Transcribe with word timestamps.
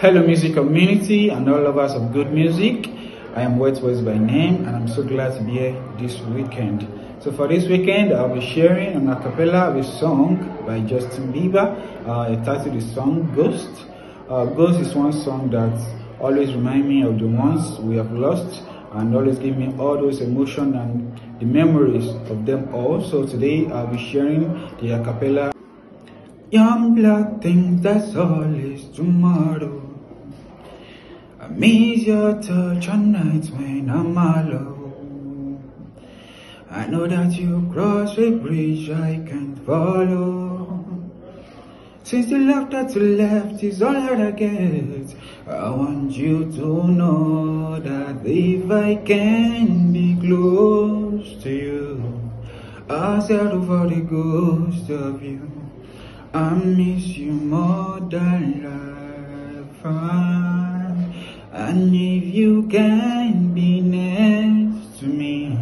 Hello 0.00 0.22
music 0.26 0.54
community 0.54 1.28
and 1.28 1.46
all 1.46 1.60
lovers 1.60 1.92
of 1.92 2.10
good 2.14 2.32
music. 2.32 2.88
I 3.36 3.42
am 3.42 3.58
Wess 3.58 3.80
by 3.80 4.16
name 4.16 4.64
and 4.64 4.74
I'm 4.74 4.88
so 4.88 5.02
glad 5.02 5.36
to 5.36 5.42
be 5.44 5.58
here 5.60 5.84
this 5.98 6.18
weekend. 6.20 6.88
So 7.20 7.30
for 7.30 7.46
this 7.46 7.66
weekend, 7.68 8.14
I'll 8.14 8.34
be 8.34 8.40
sharing 8.40 8.94
an 8.96 9.08
acapella 9.08 9.68
of 9.68 9.76
a 9.76 9.84
song 9.84 10.38
by 10.64 10.80
Justin 10.80 11.30
Bieber. 11.34 11.76
Uh, 12.08 12.34
the 12.34 12.42
title 12.46 12.74
is 12.78 12.90
song 12.94 13.30
Ghost. 13.36 13.68
Uh, 14.26 14.46
Ghost 14.46 14.80
is 14.80 14.94
one 14.94 15.12
song 15.12 15.50
that 15.50 15.76
always 16.18 16.54
remind 16.54 16.88
me 16.88 17.02
of 17.02 17.18
the 17.18 17.26
ones 17.26 17.78
we 17.80 17.96
have 17.96 18.10
lost 18.10 18.62
and 18.92 19.14
always 19.14 19.38
give 19.38 19.58
me 19.58 19.74
all 19.78 19.98
those 19.98 20.22
emotions 20.22 20.76
and 20.76 21.12
the 21.40 21.44
memories 21.44 22.08
of 22.30 22.46
them 22.46 22.74
all. 22.74 23.04
So 23.04 23.26
today 23.26 23.66
I'll 23.66 23.86
be 23.86 23.98
sharing 23.98 24.48
the 24.80 24.96
acapella. 24.96 25.52
Young 26.50 26.94
blood 26.94 27.42
thinks 27.42 27.82
that's 27.82 28.16
all 28.16 28.54
is 28.54 28.88
tomorrow. 28.96 29.89
I 31.50 31.52
miss 31.52 32.04
your 32.04 32.40
touch 32.40 32.88
on 32.88 33.10
nights 33.10 33.50
when 33.50 33.90
I'm 33.90 34.16
alone. 34.16 35.58
I 36.70 36.86
know 36.86 37.08
that 37.08 37.32
you 37.32 37.68
cross 37.72 38.16
a 38.18 38.30
bridge 38.30 38.88
I 38.88 39.20
can't 39.28 39.58
follow. 39.66 40.84
Since 42.04 42.30
the 42.30 42.38
love 42.38 42.70
that 42.70 42.94
you 42.94 43.16
left 43.16 43.64
is 43.64 43.82
all 43.82 43.94
that 43.94 44.20
I 44.20 44.30
get, 44.30 45.12
I 45.48 45.70
want 45.70 46.12
you 46.12 46.52
to 46.52 46.86
know 46.86 47.80
that 47.80 48.24
if 48.24 48.70
I 48.70 48.94
can 49.04 49.92
be 49.92 50.16
close 50.20 51.42
to 51.42 51.50
you, 51.50 52.30
I'll 52.88 53.20
settle 53.20 53.66
for 53.66 53.88
the 53.88 54.02
ghost 54.02 54.88
of 54.88 55.20
you. 55.20 55.50
I 56.32 56.50
miss 56.54 57.08
you 57.18 57.32
more 57.32 57.98
than 57.98 58.62
life. 58.62 60.39
And 61.70 61.94
if 61.94 62.34
you 62.34 62.64
can 62.64 63.54
be 63.54 63.80
next 63.80 64.98
to 64.98 65.06
me, 65.06 65.56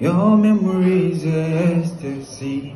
your 0.00 0.38
memory 0.38 1.12
is 1.12 1.26
ecstasy. 1.26 2.74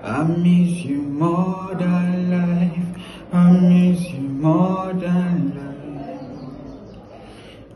I 0.00 0.22
miss 0.22 0.84
you 0.84 1.02
more 1.02 1.74
than 1.74 2.30
life. 2.30 3.02
I 3.32 3.50
miss 3.50 4.06
you 4.06 4.20
more 4.20 4.92
than 4.92 5.58
life. 5.58 6.96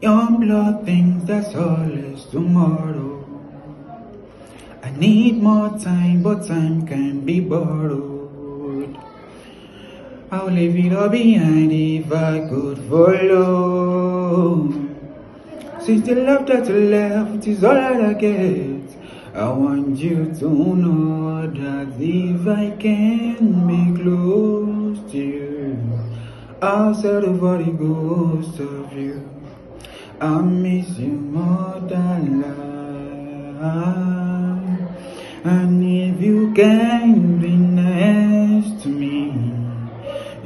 Your 0.00 0.30
blood 0.30 0.84
thinks 0.84 1.24
that's 1.24 1.56
all 1.56 1.90
is 1.90 2.24
tomorrow. 2.27 3.27
I 4.80 4.90
need 4.92 5.42
more 5.42 5.77
time, 5.77 6.22
but 6.22 6.46
time 6.46 6.86
can 6.86 7.24
be 7.27 7.40
borrowed. 7.40 8.17
I'll 10.30 10.50
leave 10.50 10.76
it 10.76 10.92
all 10.92 11.08
behind 11.08 11.72
if 11.72 12.12
I 12.12 12.46
could 12.50 12.76
follow. 12.90 14.70
Since 15.80 16.06
the 16.06 16.16
love 16.16 16.46
that 16.48 16.68
you 16.68 16.80
left 16.90 17.46
is 17.46 17.64
all 17.64 17.78
I 17.78 18.12
get, 18.12 18.82
I 19.34 19.48
want 19.48 19.96
you 19.96 20.34
to 20.40 20.48
know 20.50 21.46
that 21.46 21.94
if 21.98 22.46
I 22.46 22.76
can 22.76 23.66
be 23.66 24.02
close 24.02 24.98
to 25.12 25.16
you, 25.16 25.78
I'll 26.60 26.94
settle 26.94 27.38
for 27.38 27.56
the 27.56 27.70
ghost 27.70 28.60
of 28.60 28.92
you. 28.92 29.26
I 30.20 30.40
miss 30.42 30.98
you 30.98 31.08
more 31.08 31.80
than 31.88 32.42
life. 33.62 34.90
And 35.44 35.82
if 35.82 36.20
you 36.20 36.52
can 36.52 37.38
be 37.38 37.56
next 37.56 38.38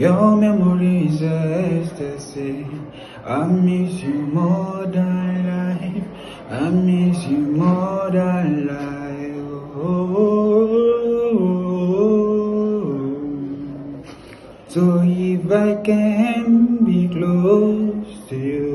your 0.02 0.36
memory 0.36 1.06
is 1.06 1.22
ecstasy. 1.22 2.66
I 3.24 3.44
miss 3.46 4.02
you 4.02 4.14
more 4.36 4.84
than 4.86 5.46
life. 5.46 6.06
I 6.50 6.70
miss 6.70 7.24
you 7.26 7.38
more 7.38 8.10
than 8.10 8.66
life. 8.66 9.36
Oh, 9.76 10.32
so 14.66 15.02
if 15.04 15.52
I 15.52 15.76
can 15.82 16.84
be 16.84 17.06
close 17.06 18.28
to 18.30 18.36
you, 18.36 18.74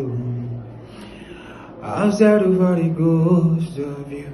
I'll 1.81 2.13
settle 2.13 2.56
for 2.56 2.75
the 2.81 2.90
ghost 3.03 3.78
of 3.79 4.09
you. 4.13 4.31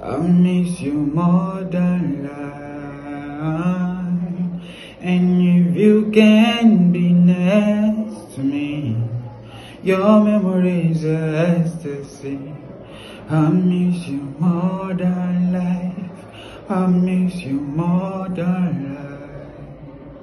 I 0.00 0.16
miss 0.16 0.80
you 0.80 0.92
more 0.92 1.64
than 1.64 2.28
life. 2.28 3.87
And 5.00 5.40
if 5.40 5.76
you 5.76 6.10
can 6.10 6.90
be 6.90 7.12
next 7.12 8.34
to 8.34 8.40
me, 8.40 8.96
your 9.82 10.24
memories 10.24 11.04
are 11.04 11.36
ecstasy. 11.36 12.52
I 13.30 13.48
miss 13.48 14.08
you 14.08 14.34
more 14.38 14.94
than 14.94 15.52
life. 15.52 16.24
I 16.68 16.86
miss 16.86 17.36
you 17.36 17.60
more 17.60 18.28
than 18.28 18.82
life. 18.82 18.87